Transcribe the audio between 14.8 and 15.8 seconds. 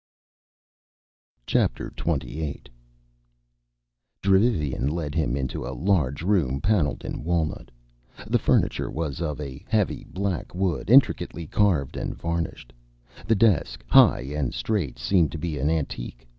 seemed to be an